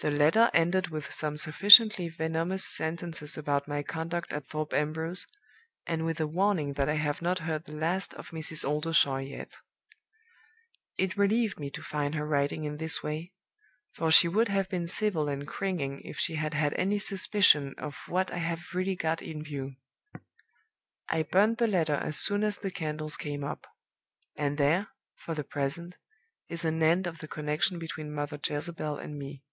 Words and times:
The 0.00 0.10
letter 0.10 0.50
ended 0.52 0.88
with 0.88 1.12
some 1.12 1.36
sufficiently 1.36 2.08
venomous 2.08 2.64
sentences 2.66 3.38
about 3.38 3.68
my 3.68 3.84
conduct 3.84 4.32
at 4.32 4.44
Thorpe 4.44 4.72
Ambrose, 4.72 5.28
and 5.86 6.04
with 6.04 6.18
a 6.20 6.26
warning 6.26 6.72
that 6.72 6.88
I 6.88 6.94
have 6.96 7.22
not 7.22 7.38
heard 7.38 7.66
the 7.66 7.76
last 7.76 8.12
of 8.14 8.30
Mrs. 8.30 8.64
Oldershaw 8.68 9.18
yet. 9.18 9.54
It 10.98 11.16
relieved 11.16 11.60
me 11.60 11.70
to 11.70 11.84
find 11.84 12.16
her 12.16 12.26
writing 12.26 12.64
in 12.64 12.78
this 12.78 13.04
way 13.04 13.32
for 13.94 14.10
she 14.10 14.26
would 14.26 14.48
have 14.48 14.68
been 14.68 14.88
civil 14.88 15.28
and 15.28 15.46
cringing 15.46 16.00
if 16.00 16.18
she 16.18 16.34
had 16.34 16.52
had 16.52 16.74
any 16.74 16.98
suspicion 16.98 17.72
of 17.78 17.94
what 18.08 18.32
I 18.32 18.38
have 18.38 18.74
really 18.74 18.96
got 18.96 19.22
in 19.22 19.40
view. 19.44 19.76
I 21.08 21.22
burned 21.22 21.58
the 21.58 21.68
letter 21.68 21.94
as 21.94 22.18
soon 22.18 22.42
as 22.42 22.58
the 22.58 22.72
candles 22.72 23.16
came 23.16 23.44
up. 23.44 23.68
And 24.34 24.58
there, 24.58 24.88
for 25.14 25.36
the 25.36 25.44
present, 25.44 25.96
is 26.48 26.64
an 26.64 26.82
end 26.82 27.06
of 27.06 27.18
the 27.18 27.28
connection 27.28 27.78
between 27.78 28.12
Mother 28.12 28.40
Jezebel 28.44 28.98
and 28.98 29.16
me. 29.16 29.44